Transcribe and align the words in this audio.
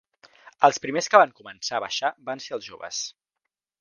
Els 0.67 0.79
primers 0.85 1.09
que 1.13 1.21
van 1.23 1.35
començar 1.41 1.77
a 1.81 1.83
baixar 1.85 2.11
van 2.31 2.43
ser 2.47 2.57
els 2.59 2.67
joves. 2.71 3.03